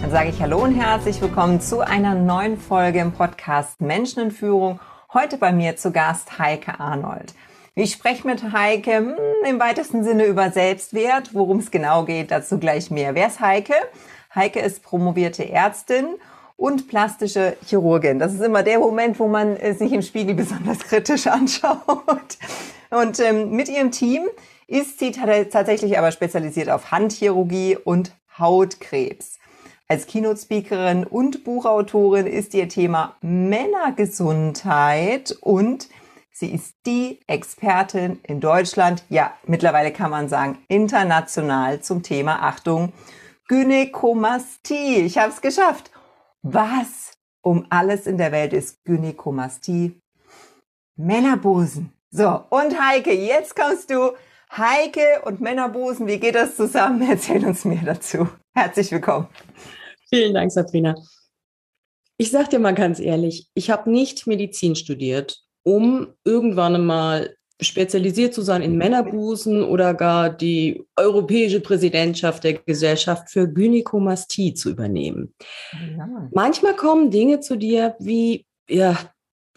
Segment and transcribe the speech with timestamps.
[0.00, 4.30] Dann sage ich Hallo und herzlich willkommen zu einer neuen Folge im Podcast Menschen in
[4.30, 4.80] Führung.
[5.12, 7.34] Heute bei mir zu Gast Heike Arnold.
[7.74, 9.14] Ich spreche mit Heike hm,
[9.46, 11.34] im weitesten Sinne über Selbstwert.
[11.34, 13.14] Worum es genau geht, dazu gleich mehr.
[13.14, 13.74] Wer ist Heike?
[14.34, 16.06] Heike ist promovierte Ärztin
[16.56, 18.18] und plastische Chirurgin.
[18.18, 22.38] Das ist immer der Moment, wo man äh, sich im Spiegel besonders kritisch anschaut.
[22.90, 24.22] Und ähm, mit ihrem Team
[24.66, 29.39] ist sie tatsächlich aber spezialisiert auf Handchirurgie und Hautkrebs.
[29.90, 35.88] Als Keynote-Speakerin und Buchautorin ist ihr Thema Männergesundheit und
[36.30, 42.92] sie ist die Expertin in Deutschland, ja, mittlerweile kann man sagen international zum Thema, Achtung,
[43.48, 44.98] Gynäkomastie.
[44.98, 45.90] Ich habe es geschafft.
[46.42, 50.00] Was um alles in der Welt ist Gynäkomastie?
[50.94, 51.92] Männerbusen.
[52.12, 54.12] So, und Heike, jetzt kommst du.
[54.56, 57.02] Heike und Männerbusen, wie geht das zusammen?
[57.10, 58.28] Erzähl uns mehr dazu.
[58.54, 59.26] Herzlich willkommen.
[60.10, 60.96] Vielen Dank, Sabrina.
[62.16, 68.34] Ich sage dir mal ganz ehrlich, ich habe nicht Medizin studiert, um irgendwann einmal spezialisiert
[68.34, 75.34] zu sein in Männerbusen oder gar die europäische Präsidentschaft der Gesellschaft für Gynäkomastie zu übernehmen.
[75.72, 76.28] Ja.
[76.32, 78.98] Manchmal kommen Dinge zu dir wie, ja,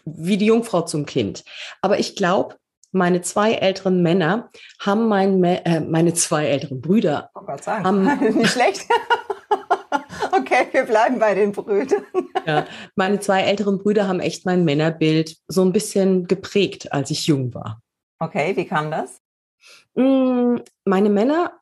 [0.04, 1.44] wie die Jungfrau zum Kind.
[1.80, 2.56] Aber ich glaube,
[2.92, 7.30] meine zwei älteren Männer haben mein, äh, meine zwei älteren Brüder.
[7.34, 7.84] Oh Gott sagen.
[7.84, 8.86] Haben, Nicht schlecht.
[10.32, 12.04] Okay, wir bleiben bei den Brüdern.
[12.46, 12.66] Ja,
[12.96, 17.54] meine zwei älteren Brüder haben echt mein Männerbild so ein bisschen geprägt, als ich jung
[17.54, 17.80] war.
[18.18, 19.20] Okay, wie kam das?
[19.94, 21.60] Mm, meine Männer,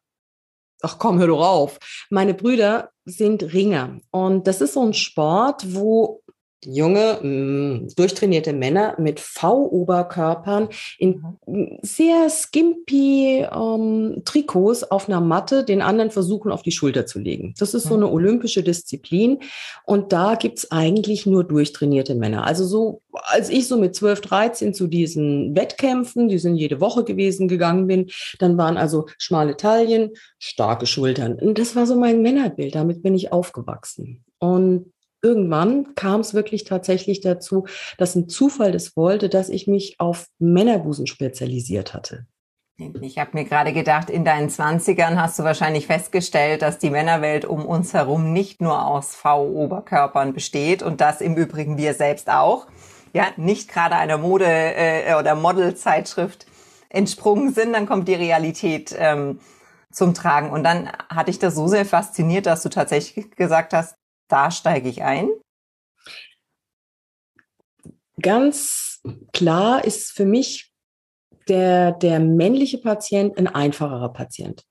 [0.81, 1.79] ach komm, hör doch auf.
[2.11, 3.99] Meine Brüder sind Ringer.
[4.11, 6.23] Und das ist so ein Sport, wo
[6.65, 10.69] junge, mh, mm, durchtrainierte Männer mit V-Oberkörpern
[10.99, 11.79] in mhm.
[11.83, 17.55] sehr skimpy ähm, Trikots auf einer Matte den anderen versuchen auf die Schulter zu legen.
[17.59, 18.13] Das ist so eine mhm.
[18.13, 19.39] olympische Disziplin
[19.85, 22.47] und da gibt's eigentlich nur durchtrainierte Männer.
[22.47, 27.05] Also so, als ich so mit 12, 13 zu diesen Wettkämpfen, die sind jede Woche
[27.05, 31.35] gewesen, gegangen bin, dann waren also schmale Taillen, starke Schultern.
[31.35, 34.25] Und das war so mein Männerbild, damit bin ich aufgewachsen.
[34.39, 37.67] Und irgendwann kam es wirklich tatsächlich dazu,
[37.97, 42.27] dass ein Zufall das wollte, dass ich mich auf Männerbusen spezialisiert hatte.
[43.01, 47.45] Ich habe mir gerade gedacht, in deinen Zwanzigern hast du wahrscheinlich festgestellt, dass die Männerwelt
[47.45, 52.67] um uns herum nicht nur aus V-Oberkörpern besteht und das im Übrigen wir selbst auch.
[53.13, 56.47] Ja, nicht gerade einer Mode- äh, oder Modelzeitschrift
[56.89, 59.39] entsprungen sind, dann kommt die Realität ähm,
[59.93, 60.51] zum Tragen.
[60.51, 63.95] Und dann hatte ich das so sehr fasziniert, dass du tatsächlich gesagt hast,
[64.33, 65.29] da steige ich ein?
[68.21, 69.01] Ganz
[69.33, 70.73] klar ist für mich
[71.49, 74.65] der, der männliche Patient ein einfacherer Patient.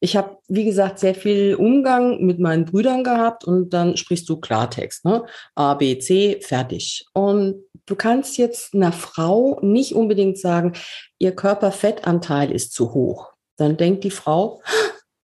[0.00, 4.38] Ich habe, wie gesagt, sehr viel Umgang mit meinen Brüdern gehabt und dann sprichst du
[4.38, 5.24] Klartext, ne?
[5.56, 7.06] A, B, C, fertig.
[7.14, 10.74] Und du kannst jetzt einer Frau nicht unbedingt sagen,
[11.18, 13.32] ihr Körperfettanteil ist zu hoch.
[13.56, 14.62] Dann denkt die Frau,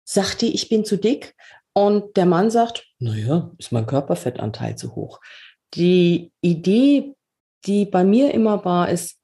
[0.03, 1.35] sagt die, ich bin zu dick.
[1.73, 5.19] Und der Mann sagt, naja, ist mein Körperfettanteil zu hoch.
[5.73, 7.15] Die Idee,
[7.65, 9.17] die bei mir immer war, ist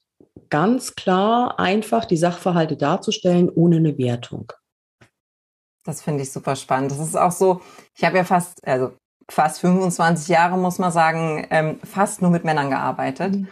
[0.49, 4.51] ganz klar, einfach die Sachverhalte darzustellen, ohne eine Wertung.
[5.85, 6.91] Das finde ich super spannend.
[6.91, 7.61] Das ist auch so,
[7.95, 8.93] ich habe ja fast, also
[9.29, 13.35] fast 25 Jahre, muss man sagen, ähm, fast nur mit Männern gearbeitet.
[13.35, 13.47] Mhm.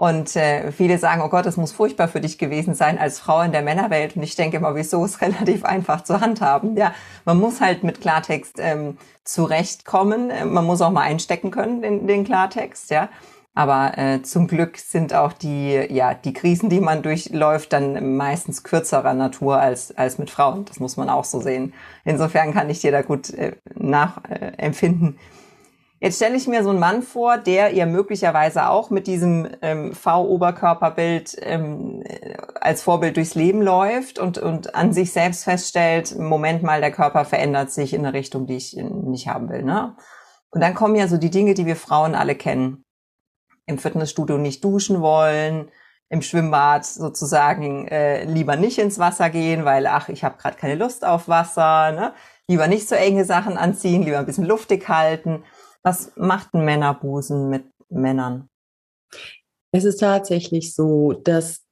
[0.00, 3.42] Und äh, viele sagen, oh Gott, es muss furchtbar für dich gewesen sein als Frau
[3.42, 4.16] in der Männerwelt.
[4.16, 6.74] Und ich denke immer, wieso ist relativ einfach zu handhaben.
[6.74, 6.94] Ja,
[7.26, 10.32] man muss halt mit Klartext ähm, zurechtkommen.
[10.50, 13.10] Man muss auch mal einstecken können in den Klartext, ja.
[13.54, 18.62] Aber äh, zum Glück sind auch die, ja, die Krisen, die man durchläuft, dann meistens
[18.62, 20.64] kürzerer Natur als, als mit Frauen.
[20.64, 21.74] Das muss man auch so sehen.
[22.06, 25.18] Insofern kann ich dir da gut äh, nachempfinden.
[25.18, 25.39] Äh,
[26.02, 29.92] Jetzt stelle ich mir so einen Mann vor, der ja möglicherweise auch mit diesem ähm,
[29.92, 32.02] V-Oberkörperbild ähm,
[32.58, 37.26] als Vorbild durchs Leben läuft und, und an sich selbst feststellt, Moment mal, der Körper
[37.26, 39.62] verändert sich in eine Richtung, die ich nicht haben will.
[39.62, 39.94] Ne?
[40.48, 42.82] Und dann kommen ja so die Dinge, die wir Frauen alle kennen.
[43.66, 45.70] Im Fitnessstudio nicht duschen wollen,
[46.08, 50.76] im Schwimmbad sozusagen äh, lieber nicht ins Wasser gehen, weil ach, ich habe gerade keine
[50.76, 51.92] Lust auf Wasser.
[51.92, 52.14] Ne?
[52.48, 55.44] Lieber nicht so enge Sachen anziehen, lieber ein bisschen luftig halten.
[55.82, 58.48] Was macht ein Männerbusen mit Männern?
[59.72, 61.64] Es ist tatsächlich so, dass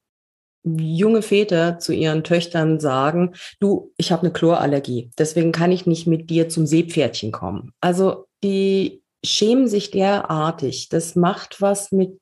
[0.65, 6.07] junge Väter zu ihren Töchtern sagen, du, ich habe eine Chlorallergie, deswegen kann ich nicht
[6.07, 7.73] mit dir zum Seepferdchen kommen.
[7.81, 10.89] Also die schämen sich derartig.
[10.89, 12.19] Das macht was mit,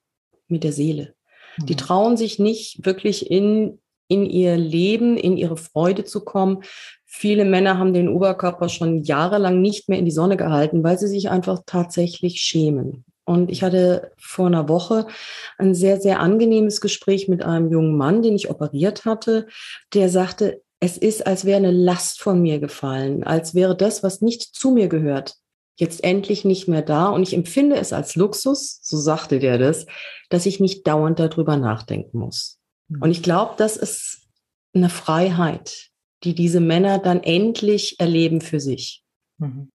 [0.48, 1.14] mit der Seele.
[1.58, 1.78] Die mhm.
[1.78, 6.62] trauen sich nicht wirklich in, in ihr Leben, in ihre Freude zu kommen.
[7.08, 11.06] Viele Männer haben den Oberkörper schon jahrelang nicht mehr in die Sonne gehalten, weil sie
[11.06, 13.04] sich einfach tatsächlich schämen.
[13.24, 15.06] Und ich hatte vor einer Woche
[15.58, 19.46] ein sehr, sehr angenehmes Gespräch mit einem jungen Mann, den ich operiert hatte,
[19.94, 24.20] der sagte, es ist, als wäre eine Last von mir gefallen, als wäre das, was
[24.20, 25.36] nicht zu mir gehört,
[25.76, 27.08] jetzt endlich nicht mehr da.
[27.08, 29.86] Und ich empfinde es als Luxus, so sagte der das,
[30.28, 32.58] dass ich nicht dauernd darüber nachdenken muss.
[32.88, 33.02] Mhm.
[33.02, 34.28] Und ich glaube, das ist
[34.74, 35.88] eine Freiheit,
[36.26, 39.04] die diese Männer dann endlich erleben für sich.
[39.38, 39.70] Mhm.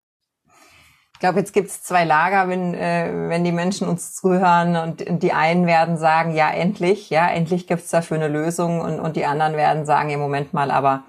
[1.13, 5.07] Ich glaube, jetzt gibt es zwei Lager, wenn, äh, wenn die Menschen uns zuhören und,
[5.07, 8.99] und, die einen werden sagen, ja, endlich, ja, endlich gibt es dafür eine Lösung und,
[8.99, 11.03] und die anderen werden sagen, im Moment mal, aber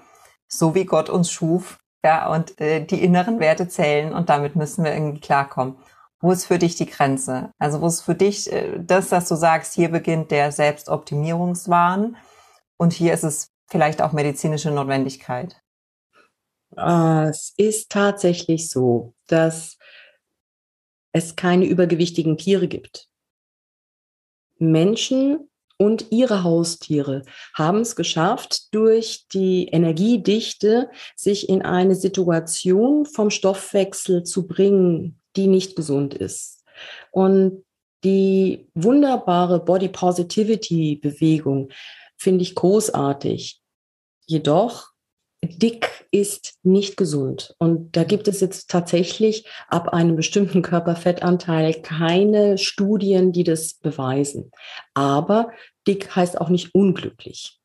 [0.47, 4.83] so wie Gott uns schuf, ja, und äh, die inneren Werte zählen und damit müssen
[4.83, 5.77] wir irgendwie klarkommen.
[6.21, 7.49] Wo ist für dich die Grenze?
[7.57, 12.17] Also wo ist für dich äh, das, dass du sagst, hier beginnt der Selbstoptimierungswahn
[12.77, 15.61] und hier ist es vielleicht auch medizinische Notwendigkeit?
[16.77, 19.77] Äh, es ist tatsächlich so, dass
[21.11, 23.07] es keine übergewichtigen Tiere gibt.
[24.57, 27.23] Menschen und ihre Haustiere
[27.53, 35.47] haben es geschafft, durch die Energiedichte sich in eine Situation vom Stoffwechsel zu bringen, die
[35.47, 36.63] nicht gesund ist.
[37.11, 37.63] Und
[38.03, 41.69] die wunderbare Body Positivity Bewegung
[42.23, 43.61] finde ich großartig.
[44.25, 44.93] Jedoch
[45.43, 47.53] dick ist nicht gesund.
[47.59, 54.51] Und da gibt es jetzt tatsächlich ab einem bestimmten Körperfettanteil keine Studien, die das beweisen.
[54.93, 55.51] Aber
[55.87, 57.59] dick heißt auch nicht unglücklich.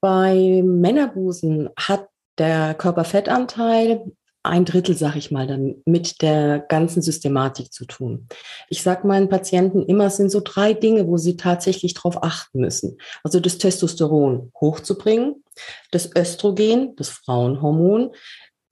[0.00, 4.04] Bei Männerbusen hat der Körperfettanteil
[4.48, 8.28] ein Drittel, sag ich mal, dann mit der ganzen Systematik zu tun.
[8.68, 12.60] Ich sage meinen Patienten immer, es sind so drei Dinge, wo sie tatsächlich darauf achten
[12.60, 12.98] müssen.
[13.22, 15.44] Also das Testosteron hochzubringen,
[15.90, 18.12] das Östrogen, das Frauenhormon,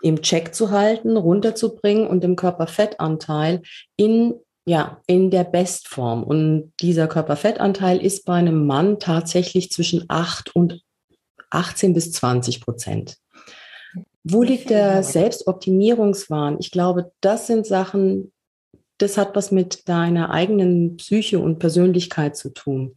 [0.03, 3.63] im Check zu halten, runterzubringen und den Körperfettanteil
[3.97, 4.35] in
[4.67, 6.23] ja, in der Bestform.
[6.23, 10.83] Und dieser Körperfettanteil ist bei einem Mann tatsächlich zwischen 8 und
[11.51, 13.19] 18 bis 20 Prozent.
[14.25, 16.57] Wo liegt der Selbstoptimierungswahn?
[16.59, 18.33] Ich glaube, das sind Sachen,
[18.99, 22.97] das hat was mit deiner eigenen Psyche und Persönlichkeit zu tun.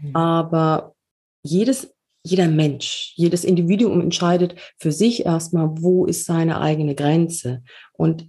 [0.00, 0.14] Mhm.
[0.14, 0.94] Aber
[1.42, 7.62] jedes, jeder Mensch, jedes Individuum entscheidet für sich erstmal, wo ist seine eigene Grenze.
[7.94, 8.28] Und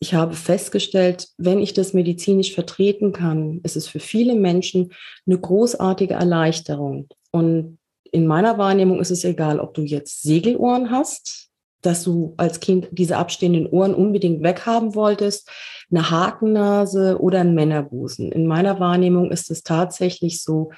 [0.00, 4.92] ich habe festgestellt, wenn ich das medizinisch vertreten kann, ist es für viele Menschen
[5.26, 7.08] eine großartige Erleichterung.
[7.30, 7.78] Und
[8.10, 11.47] in meiner Wahrnehmung ist es egal, ob du jetzt Segelohren hast,
[11.82, 15.50] dass du als Kind diese abstehenden Ohren unbedingt weghaben wolltest,
[15.90, 18.32] eine Hakennase oder ein Männerbusen.
[18.32, 20.72] In meiner Wahrnehmung ist es tatsächlich so,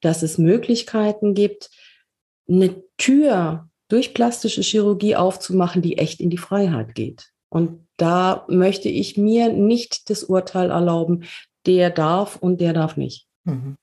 [0.00, 1.70] dass es Möglichkeiten gibt,
[2.48, 7.30] eine Tür durch plastische Chirurgie aufzumachen, die echt in die Freiheit geht.
[7.48, 11.24] Und da möchte ich mir nicht das Urteil erlauben,
[11.66, 13.26] der darf und der darf nicht.
[13.44, 13.76] Mhm.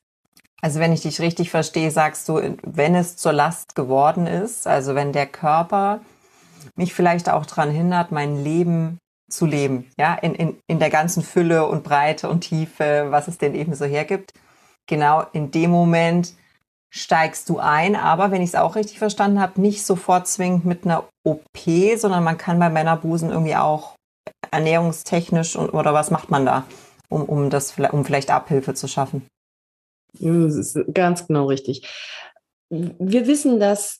[0.61, 4.95] Also wenn ich dich richtig verstehe, sagst du, wenn es zur Last geworden ist, also
[4.95, 6.01] wenn der Körper
[6.75, 8.97] mich vielleicht auch daran hindert, mein Leben
[9.29, 13.37] zu leben, ja, in, in, in der ganzen Fülle und Breite und Tiefe, was es
[13.37, 14.31] denn eben so hergibt.
[14.87, 16.33] Genau in dem Moment
[16.89, 20.85] steigst du ein, aber wenn ich es auch richtig verstanden habe, nicht sofort zwingend mit
[20.85, 21.59] einer OP,
[21.97, 23.95] sondern man kann bei Männerbusen irgendwie auch
[24.51, 26.65] ernährungstechnisch und, oder was macht man da,
[27.09, 29.27] um, um das um vielleicht Abhilfe zu schaffen?
[30.19, 31.87] Das ist ganz genau richtig.
[32.69, 33.99] Wir wissen, dass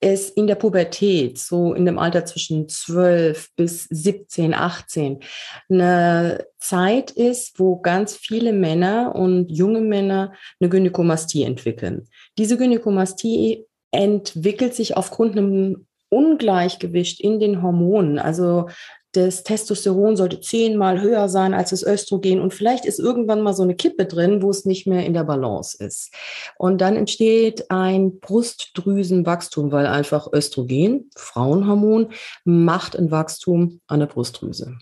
[0.00, 5.20] es in der Pubertät, so in dem Alter zwischen 12 bis 17, 18,
[5.68, 12.08] eine Zeit ist, wo ganz viele Männer und junge Männer eine Gynäkomastie entwickeln.
[12.38, 18.18] Diese Gynäkomastie entwickelt sich aufgrund einem Ungleichgewicht in den Hormonen.
[18.18, 18.68] Also
[19.16, 23.62] das Testosteron sollte zehnmal höher sein als das Östrogen und vielleicht ist irgendwann mal so
[23.62, 26.12] eine Kippe drin, wo es nicht mehr in der Balance ist.
[26.58, 32.08] Und dann entsteht ein Brustdrüsenwachstum, weil einfach Östrogen, Frauenhormon,
[32.44, 34.76] macht ein Wachstum an der Brustdrüse.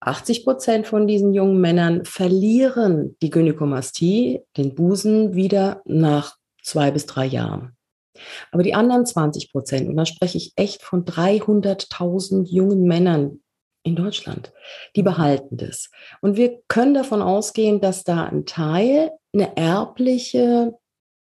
[0.00, 7.06] 80 Prozent von diesen jungen Männern verlieren die Gynäkomastie, den Busen, wieder nach zwei bis
[7.06, 7.76] drei Jahren.
[8.52, 13.40] Aber die anderen 20 Prozent, und da spreche ich echt von 300.000 jungen Männern
[13.82, 14.52] in Deutschland,
[14.96, 15.90] die behalten das.
[16.20, 20.74] Und wir können davon ausgehen, dass da ein Teil eine erbliche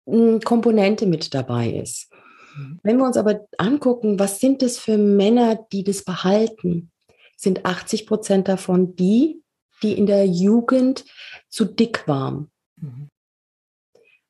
[0.09, 2.11] hm, Komponente mit dabei ist.
[2.57, 2.81] Mhm.
[2.83, 6.91] Wenn wir uns aber angucken, was sind das für Männer, die das behalten,
[7.37, 9.43] sind 80 Prozent davon die,
[9.83, 11.05] die in der Jugend
[11.49, 12.51] zu dick waren.
[12.77, 13.09] Mhm.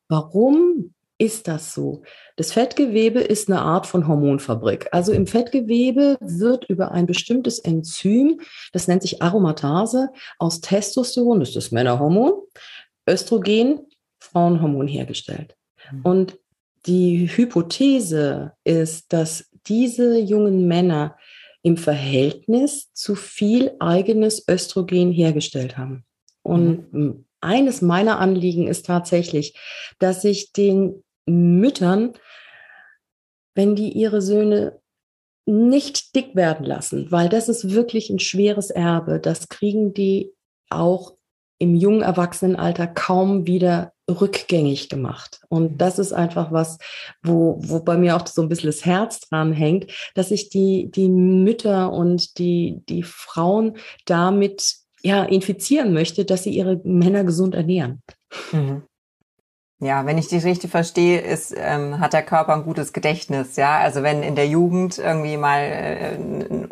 [0.09, 2.03] Warum ist das so?
[2.35, 4.89] Das Fettgewebe ist eine Art von Hormonfabrik.
[4.91, 8.41] Also im Fettgewebe wird über ein bestimmtes Enzym,
[8.73, 10.11] das nennt sich Aromatase,
[10.41, 12.33] aus Testosteron, das ist das Männerhormon,
[13.09, 13.87] Östrogen,
[14.19, 15.55] Frauenhormon hergestellt.
[15.93, 16.01] Mhm.
[16.03, 16.39] Und
[16.87, 21.17] die Hypothese ist, dass diese jungen Männer
[21.63, 26.05] im Verhältnis zu viel eigenes Östrogen hergestellt haben.
[26.43, 27.27] Und mhm.
[27.41, 29.57] eines meiner Anliegen ist tatsächlich,
[30.01, 32.13] dass ich den Müttern,
[33.55, 34.81] wenn die ihre Söhne
[35.45, 40.33] nicht dick werden lassen, weil das ist wirklich ein schweres Erbe, das kriegen die
[40.71, 41.15] auch
[41.59, 45.41] im jungen Erwachsenenalter kaum wieder rückgängig gemacht.
[45.49, 46.79] Und das ist einfach was,
[47.23, 50.91] wo, wo bei mir auch so ein bisschen das Herz dran hängt, dass ich die,
[50.91, 53.77] die Mütter und die, die Frauen
[54.07, 58.03] damit ja, infizieren möchte, dass sie ihre Männer gesund ernähren.
[58.53, 58.83] Mhm.
[59.83, 63.57] Ja, wenn ich dich richtig verstehe, ist, ähm, hat der Körper ein gutes Gedächtnis.
[63.57, 66.17] Ja, also wenn in der Jugend irgendwie mal äh,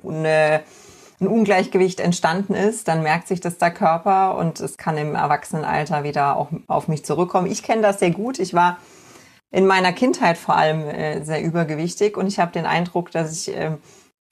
[0.09, 0.63] eine
[1.21, 6.03] ein Ungleichgewicht entstanden ist, dann merkt sich das der Körper und es kann im Erwachsenenalter
[6.03, 7.51] wieder auch auf mich zurückkommen.
[7.51, 8.39] Ich kenne das sehr gut.
[8.39, 8.79] Ich war
[9.51, 13.55] in meiner Kindheit vor allem äh, sehr übergewichtig und ich habe den Eindruck, dass ich
[13.55, 13.73] äh,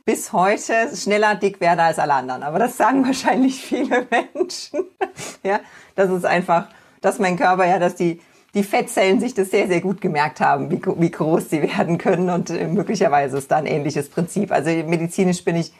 [0.05, 2.43] bis heute schneller dick werde als alle anderen.
[2.43, 4.85] Aber das sagen wahrscheinlich viele Menschen.
[5.43, 5.61] ja,
[5.95, 6.69] das ist einfach,
[7.01, 8.21] dass mein Körper ja, dass die
[8.55, 12.31] die Fettzellen sich das sehr, sehr gut gemerkt haben, wie, wie groß sie werden können
[12.31, 14.53] und äh, möglicherweise ist da ein ähnliches Prinzip.
[14.53, 15.73] Also medizinisch bin ich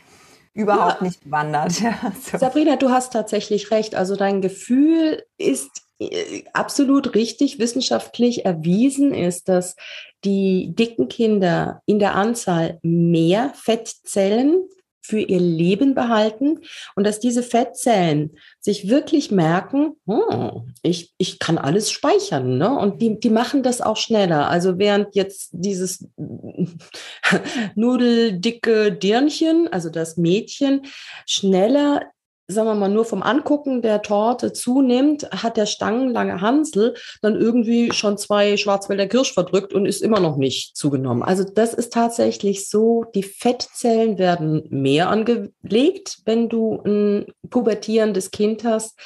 [0.55, 1.07] überhaupt ja.
[1.07, 1.73] nicht bewandert.
[1.81, 2.39] Ja, so.
[2.39, 3.95] Sabrina, du hast tatsächlich recht.
[3.95, 9.77] Also dein Gefühl ist äh, absolut richtig wissenschaftlich erwiesen ist, dass
[10.25, 14.69] die dicken Kinder in der Anzahl mehr Fettzellen
[15.09, 16.61] für ihr Leben behalten
[16.95, 22.59] und dass diese Fettzellen sich wirklich merken, oh, ich, ich kann alles speichern.
[22.59, 22.79] Ne?
[22.79, 24.51] Und die, die machen das auch schneller.
[24.51, 26.07] Also während jetzt dieses
[27.75, 30.83] nudeldicke Dirnchen, also das Mädchen,
[31.25, 32.03] schneller
[32.51, 37.93] sagen wir mal, nur vom Angucken der Torte zunimmt, hat der stangenlange Hansel dann irgendwie
[37.93, 41.23] schon zwei Schwarzwälder Kirsch verdrückt und ist immer noch nicht zugenommen.
[41.23, 48.65] Also das ist tatsächlich so, die Fettzellen werden mehr angelegt, wenn du ein pubertierendes Kind
[48.65, 48.99] hast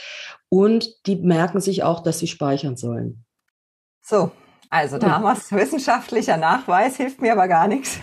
[0.49, 3.25] und die merken sich auch, dass sie speichern sollen.
[4.02, 4.30] So,
[4.70, 7.99] also damals wissenschaftlicher Nachweis hilft mir aber gar nichts.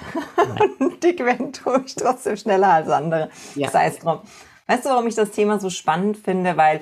[1.04, 3.30] Dick werden tue ich trotzdem schneller als andere.
[3.56, 3.72] Ja.
[3.72, 4.20] Sei es drum.
[4.70, 6.56] Weißt du, warum ich das Thema so spannend finde?
[6.56, 6.82] Weil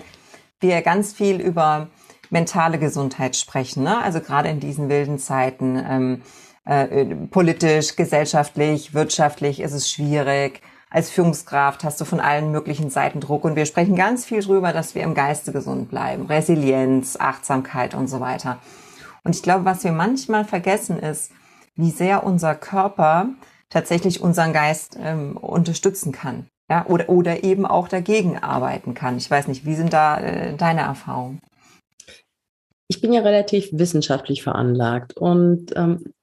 [0.59, 1.87] wir ganz viel über
[2.29, 3.83] mentale Gesundheit sprechen.
[3.83, 3.97] Ne?
[4.03, 6.21] Also gerade in diesen wilden Zeiten, ähm,
[6.65, 10.61] äh, politisch, gesellschaftlich, wirtschaftlich ist es schwierig.
[10.89, 14.73] Als Führungskraft hast du von allen möglichen Seiten Druck und wir sprechen ganz viel drüber,
[14.73, 16.25] dass wir im Geiste gesund bleiben.
[16.25, 18.59] Resilienz, Achtsamkeit und so weiter.
[19.23, 21.31] Und ich glaube, was wir manchmal vergessen ist,
[21.77, 23.29] wie sehr unser Körper
[23.69, 29.17] tatsächlich unseren Geist ähm, unterstützen kann ja, oder, oder eben auch dagegen arbeiten kann.
[29.17, 31.41] Ich weiß nicht, wie sind da äh, deine Erfahrungen?
[32.89, 36.13] Ich bin ja relativ wissenschaftlich veranlagt und ähm,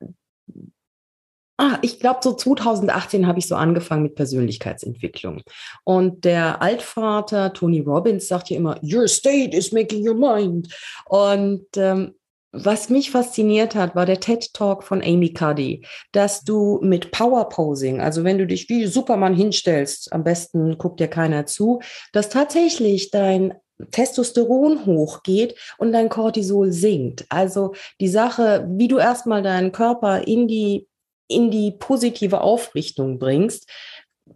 [1.57, 5.43] Ah, ich glaube, so 2018 habe ich so angefangen mit Persönlichkeitsentwicklung.
[5.85, 10.75] Und der Altvater Tony Robbins sagt ja immer, Your state is making your mind.
[11.07, 12.15] Und ähm,
[12.55, 17.49] was mich fasziniert hat, war der TED Talk von Amy Cuddy, dass du mit Power
[17.49, 21.81] Posing, also wenn du dich wie Superman hinstellst, am besten guckt dir keiner zu,
[22.13, 23.55] dass tatsächlich dein
[23.91, 27.27] Testosteron hochgeht und dein Cortisol sinkt.
[27.29, 30.87] Also die Sache, wie du erstmal deinen Körper in die
[31.27, 33.67] in die positive Aufrichtung bringst,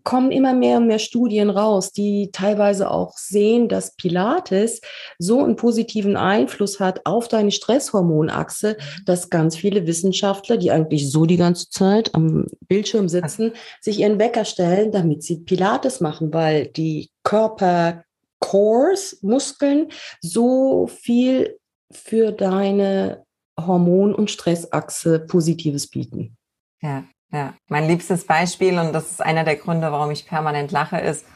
[0.05, 4.81] kommen immer mehr und mehr Studien raus, die teilweise auch sehen, dass Pilates
[5.19, 8.77] so einen positiven Einfluss hat auf deine Stresshormonachse,
[9.07, 14.19] dass ganz viele Wissenschaftler, die eigentlich so die ganze Zeit am Bildschirm sitzen, sich ihren
[14.19, 18.05] Wecker stellen, damit sie Pilates machen, weil die Körper
[18.41, 19.89] Cores, Muskeln,
[20.21, 21.59] so viel
[21.91, 23.25] für deine
[23.59, 26.37] Hormon- und Stressachse Positives bieten.
[26.81, 30.99] Ja, ja, mein liebstes Beispiel, und das ist einer der Gründe, warum ich permanent lache,
[30.99, 31.27] ist,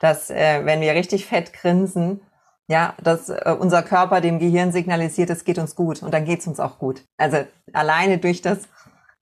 [0.00, 2.20] dass äh, wenn wir richtig fett grinsen,
[2.68, 6.46] ja, dass äh, unser Körper dem Gehirn signalisiert, es geht uns gut und dann geht's
[6.46, 7.04] uns auch gut.
[7.18, 8.60] Also alleine durch das,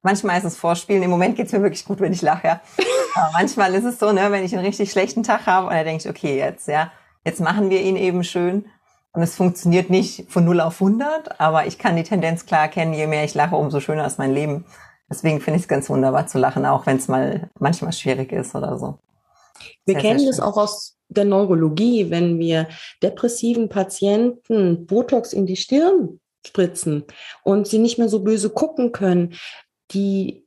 [0.03, 2.47] manchmal ist es Vorspielen, im Moment geht's mir wirklich gut, wenn ich lache.
[2.47, 2.61] Ja.
[3.15, 5.85] Aber manchmal ist es so, ne, wenn ich einen richtig schlechten Tag habe und dann
[5.85, 6.93] denke ich, okay, jetzt, ja,
[7.25, 8.67] jetzt machen wir ihn eben schön
[9.13, 12.93] Und es funktioniert nicht von 0 auf 100, aber ich kann die Tendenz klar erkennen,
[12.93, 14.65] je mehr ich lache, umso schöner ist mein Leben.
[15.11, 18.55] Deswegen finde ich es ganz wunderbar zu lachen, auch wenn es mal manchmal schwierig ist
[18.55, 18.99] oder so.
[19.85, 22.69] Wir sehr, kennen sehr das auch aus der Neurologie, wenn wir
[23.03, 27.05] depressiven Patienten Botox in die Stirn spritzen
[27.43, 29.35] und sie nicht mehr so böse gucken können.
[29.91, 30.47] Die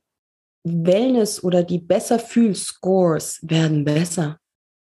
[0.64, 4.38] Wellness oder die Besserfühl-Scores werden besser.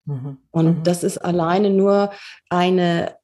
[0.06, 0.38] Mhm.
[0.52, 0.84] Und mhm.
[0.84, 2.12] das ist alleine nur
[2.50, 3.16] eine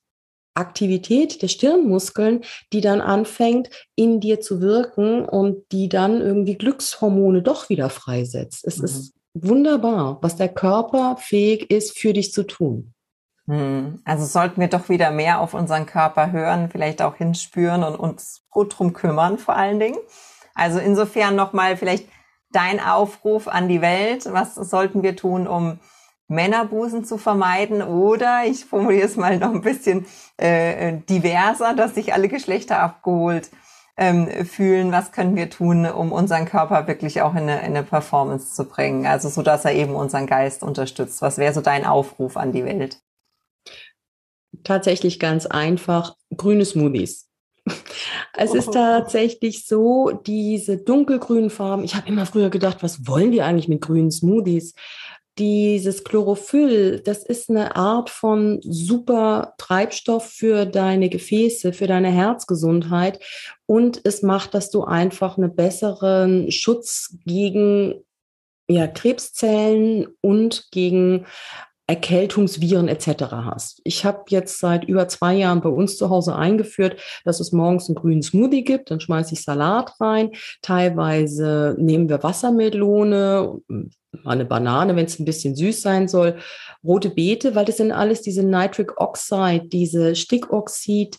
[0.57, 7.41] Aktivität der Stirnmuskeln, die dann anfängt, in dir zu wirken und die dann irgendwie Glückshormone
[7.41, 8.65] doch wieder freisetzt.
[8.65, 8.85] Es mhm.
[8.85, 12.93] ist wunderbar, was der Körper fähig ist, für dich zu tun.
[13.47, 14.01] Hm.
[14.03, 18.41] Also sollten wir doch wieder mehr auf unseren Körper hören, vielleicht auch hinspüren und uns
[18.49, 19.97] gut drum kümmern, vor allen Dingen.
[20.53, 22.07] Also insofern nochmal vielleicht
[22.51, 24.27] dein Aufruf an die Welt.
[24.31, 25.79] Was sollten wir tun, um
[26.27, 27.81] Männerbusen zu vermeiden?
[27.81, 30.05] Oder ich formuliere es mal noch ein bisschen
[30.37, 33.49] äh, diverser, dass sich alle Geschlechter abgeholt
[33.97, 34.91] ähm, fühlen.
[34.91, 38.65] Was können wir tun, um unseren Körper wirklich auch in eine, in eine Performance zu
[38.65, 39.05] bringen?
[39.05, 41.21] Also so, dass er eben unseren Geist unterstützt.
[41.21, 43.01] Was wäre so dein Aufruf an die Welt?
[44.63, 47.27] Tatsächlich ganz einfach grüne Smoothies.
[48.33, 53.41] Es ist tatsächlich so, diese dunkelgrünen Farben, ich habe immer früher gedacht, was wollen die
[53.41, 54.73] eigentlich mit grünen Smoothies?
[55.37, 63.23] Dieses Chlorophyll, das ist eine Art von super Treibstoff für deine Gefäße, für deine Herzgesundheit.
[63.65, 68.03] Und es macht, dass du einfach einen besseren Schutz gegen
[68.67, 71.25] ja, Krebszellen und gegen
[71.89, 73.07] Erkältungsviren etc.
[73.31, 73.79] hast.
[73.85, 77.87] Ich habe jetzt seit über zwei Jahren bei uns zu Hause eingeführt, dass es morgens
[77.87, 78.91] einen grünen Smoothie gibt.
[78.91, 80.31] Dann schmeiße ich Salat rein.
[80.61, 83.61] Teilweise nehmen wir Wassermelone,
[84.25, 86.37] eine Banane, wenn es ein bisschen süß sein soll,
[86.83, 91.17] rote Beete, weil das sind alles diese Nitric Oxide, diese Stickoxid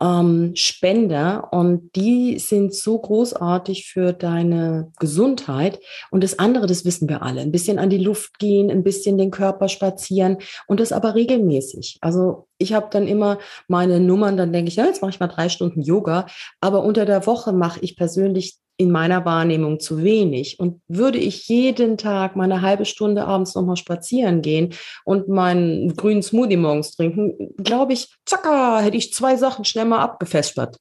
[0.00, 5.78] ähm, Spender und die sind so großartig für deine Gesundheit.
[6.10, 9.18] Und das andere, das wissen wir alle, ein bisschen an die Luft gehen, ein bisschen
[9.18, 11.98] den Körper spazieren und das aber regelmäßig.
[12.00, 15.28] Also ich habe dann immer meine Nummern, dann denke ich, ja, jetzt mache ich mal
[15.28, 16.26] drei Stunden Yoga,
[16.60, 20.58] aber unter der Woche mache ich persönlich in meiner Wahrnehmung zu wenig.
[20.58, 24.72] Und würde ich jeden Tag mal eine halbe Stunde abends nochmal spazieren gehen
[25.04, 30.00] und meinen grünen Smoothie morgens trinken, glaube ich, zacka, hätte ich zwei Sachen schnell mal
[30.00, 30.78] abgefespert.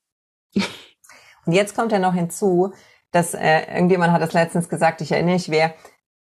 [1.46, 2.74] Und jetzt kommt ja noch hinzu,
[3.12, 5.74] dass äh, irgendjemand hat das letztens gesagt, ich erinnere mich, wer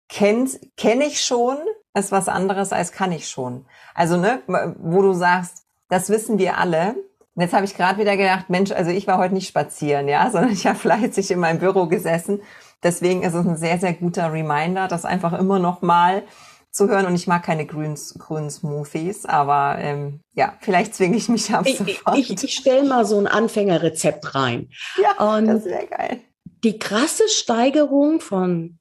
[0.08, 1.58] kennt, kenne ich schon,
[1.94, 3.66] ist was anderes als kann ich schon.
[3.94, 4.42] Also, ne,
[4.80, 6.96] wo du sagst, das wissen wir alle,
[7.40, 10.30] und jetzt habe ich gerade wieder gedacht, Mensch, also ich war heute nicht spazieren, ja,
[10.32, 12.42] sondern ich habe fleißig in meinem Büro gesessen.
[12.84, 16.24] Deswegen ist es ein sehr, sehr guter Reminder, das einfach immer noch mal
[16.70, 17.06] zu hören.
[17.06, 21.66] Und ich mag keine grünen, grünen Smoothies, aber ähm, ja, vielleicht zwinge ich mich ab
[21.66, 22.18] sofort.
[22.18, 24.70] Ich, ich, ich stelle mal so ein Anfängerrezept rein.
[25.02, 26.20] Ja, Und das wäre geil.
[26.66, 28.80] Die krasse Steigerung von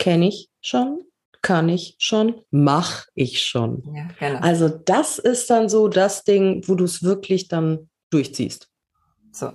[0.00, 1.04] kenne ich schon,
[1.42, 3.82] kann ich schon, mach ich schon.
[3.94, 4.40] Ja, genau.
[4.40, 8.68] Also das ist dann so das Ding, wo du es wirklich dann durchziehst.
[9.32, 9.52] So.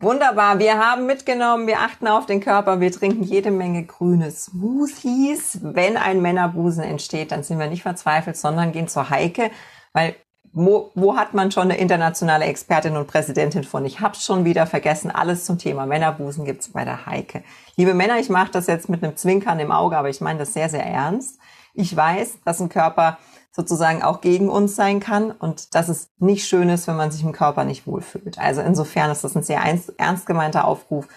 [0.00, 5.60] Wunderbar, wir haben mitgenommen, wir achten auf den Körper, wir trinken jede Menge grüne Smoothies.
[5.62, 9.52] Wenn ein Männerbusen entsteht, dann sind wir nicht verzweifelt, sondern gehen zur Heike,
[9.92, 10.16] weil
[10.52, 13.84] wo, wo hat man schon eine internationale Expertin und Präsidentin von?
[13.86, 15.10] Ich hab's schon wieder vergessen.
[15.10, 17.42] Alles zum Thema Männerbusen gibt's bei der Heike.
[17.76, 20.52] Liebe Männer, ich mache das jetzt mit einem Zwinkern im Auge, aber ich meine das
[20.52, 21.38] sehr, sehr ernst.
[21.72, 23.18] Ich weiß, dass ein Körper
[23.50, 27.22] sozusagen auch gegen uns sein kann und dass es nicht schön ist, wenn man sich
[27.22, 28.38] im Körper nicht wohlfühlt.
[28.38, 29.60] Also insofern ist das ein sehr
[29.96, 31.08] ernst gemeinter Aufruf,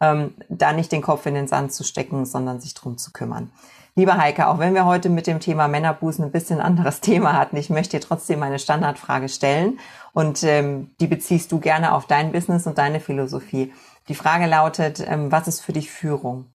[0.00, 3.52] ähm, da nicht den Kopf in den Sand zu stecken, sondern sich drum zu kümmern.
[3.94, 7.58] Lieber Heike, auch wenn wir heute mit dem Thema Männerbusen ein bisschen anderes Thema hatten,
[7.58, 9.78] ich möchte dir trotzdem meine Standardfrage stellen
[10.14, 13.74] und ähm, die beziehst du gerne auf dein Business und deine Philosophie.
[14.08, 16.54] Die Frage lautet, ähm, was ist für dich Führung?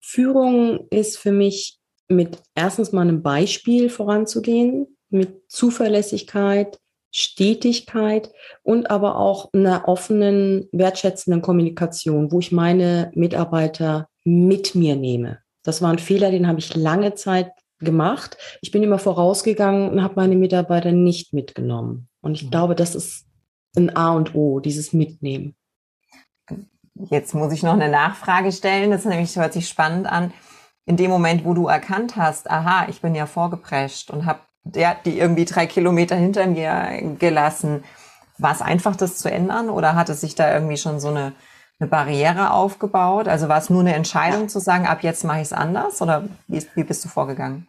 [0.00, 6.80] Führung ist für mich mit erstens mal einem Beispiel voranzugehen, mit Zuverlässigkeit,
[7.12, 8.32] Stetigkeit
[8.64, 15.38] und aber auch einer offenen, wertschätzenden Kommunikation, wo ich meine Mitarbeiter mit mir nehme.
[15.62, 18.36] Das war ein Fehler, den habe ich lange Zeit gemacht.
[18.60, 22.08] Ich bin immer vorausgegangen und habe meine Mitarbeiter nicht mitgenommen.
[22.20, 22.50] Und ich mhm.
[22.50, 23.26] glaube, das ist
[23.76, 25.54] ein A und O, dieses Mitnehmen.
[26.94, 28.90] Jetzt muss ich noch eine Nachfrage stellen.
[28.90, 30.32] Das nämlich, hört sich spannend an.
[30.84, 34.96] In dem Moment, wo du erkannt hast, aha, ich bin ja vorgeprescht und habe der
[35.04, 37.84] die irgendwie drei Kilometer hinter mir gelassen,
[38.38, 41.32] war es einfach, das zu ändern oder hat es sich da irgendwie schon so eine
[41.80, 43.28] eine Barriere aufgebaut?
[43.28, 46.28] Also war es nur eine Entscheidung zu sagen, ab jetzt mache ich es anders oder
[46.46, 47.68] wie, wie bist du vorgegangen?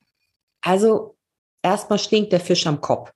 [0.61, 1.15] Also
[1.61, 3.11] erstmal stinkt der Fisch am Kopf.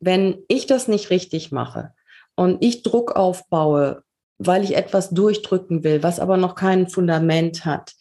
[0.00, 1.92] wenn ich das nicht richtig mache
[2.36, 4.02] und ich Druck aufbaue,
[4.38, 7.94] weil ich etwas durchdrücken will, was aber noch kein Fundament hat,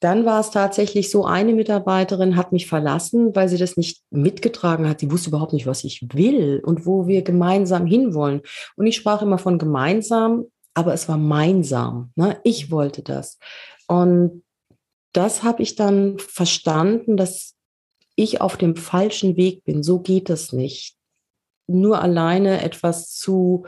[0.00, 4.88] dann war es tatsächlich so, eine Mitarbeiterin hat mich verlassen, weil sie das nicht mitgetragen
[4.88, 4.98] hat.
[4.98, 8.40] Sie wusste überhaupt nicht, was ich will und wo wir gemeinsam hinwollen.
[8.74, 12.12] Und ich sprach immer von gemeinsam, aber es war meinsam.
[12.16, 12.40] Ne?
[12.44, 13.38] Ich wollte das.
[13.86, 14.44] Und
[15.12, 17.54] das habe ich dann verstanden, dass
[18.16, 19.82] ich auf dem falschen Weg bin.
[19.82, 20.96] So geht es nicht.
[21.66, 23.66] Nur alleine etwas zu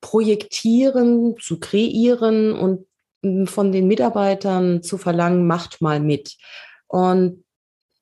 [0.00, 2.86] projektieren, zu kreieren und
[3.48, 6.36] von den Mitarbeitern zu verlangen, macht mal mit.
[6.86, 7.44] Und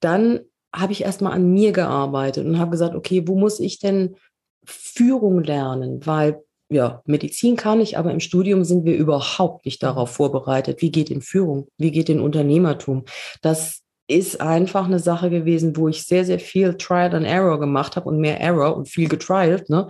[0.00, 0.40] dann
[0.74, 4.16] habe ich erstmal an mir gearbeitet und habe gesagt, okay, wo muss ich denn
[4.64, 6.04] Führung lernen?
[6.04, 10.82] Weil ja, Medizin kann ich, aber im Studium sind wir überhaupt nicht darauf vorbereitet.
[10.82, 11.68] Wie geht in Führung?
[11.78, 13.04] Wie geht in Unternehmertum?
[13.40, 17.96] Das ist einfach eine Sache gewesen, wo ich sehr, sehr viel Trial and Error gemacht
[17.96, 19.68] habe und mehr Error und viel getrialt.
[19.68, 19.88] Ne?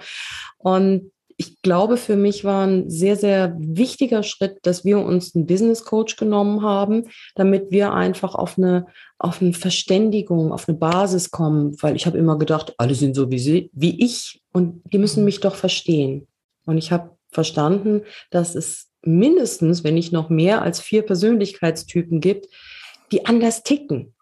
[0.59, 5.47] Und ich glaube, für mich war ein sehr, sehr wichtiger Schritt, dass wir uns einen
[5.47, 8.87] Business Coach genommen haben, damit wir einfach auf eine,
[9.19, 13.31] auf eine Verständigung, auf eine Basis kommen, weil ich habe immer gedacht, alle sind so
[13.31, 16.27] wie, sie, wie ich und die müssen mich doch verstehen.
[16.67, 22.49] Und ich habe verstanden, dass es mindestens, wenn nicht noch mehr als vier Persönlichkeitstypen gibt,
[23.13, 24.15] die anders ticken.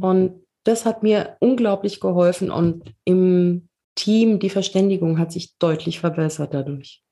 [0.00, 6.54] Und das hat mir unglaublich geholfen und im Team, die Verständigung hat sich deutlich verbessert
[6.54, 7.02] dadurch.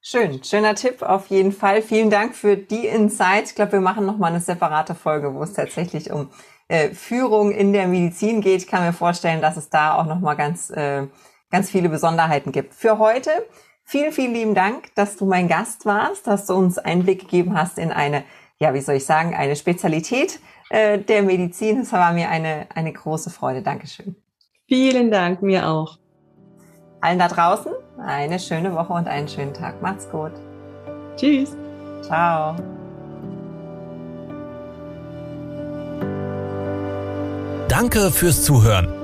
[0.00, 1.82] Schön, schöner Tipp auf jeden Fall.
[1.82, 3.50] Vielen Dank für die Insights.
[3.50, 6.30] Ich glaube, wir machen noch mal eine separate Folge, wo es tatsächlich um
[6.68, 8.62] äh, Führung in der Medizin geht.
[8.62, 11.08] Ich kann mir vorstellen, dass es da auch noch mal ganz äh,
[11.50, 12.74] ganz viele Besonderheiten gibt.
[12.74, 13.30] Für heute
[13.84, 17.78] vielen vielen lieben Dank, dass du mein Gast warst, dass du uns Einblick gegeben hast
[17.78, 18.24] in eine
[18.60, 21.80] ja, wie soll ich sagen, eine Spezialität äh, der Medizin.
[21.80, 23.62] Es war mir eine eine große Freude.
[23.62, 24.16] Dankeschön.
[24.66, 25.98] Vielen Dank, mir auch.
[27.00, 29.82] Allen da draußen eine schöne Woche und einen schönen Tag.
[29.82, 30.32] Macht's gut.
[31.16, 31.56] Tschüss.
[32.02, 32.56] Ciao.
[37.68, 39.03] Danke fürs Zuhören.